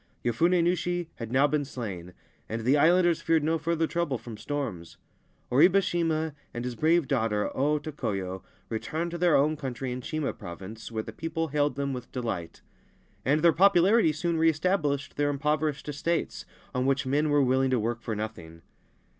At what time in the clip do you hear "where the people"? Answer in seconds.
10.91-11.49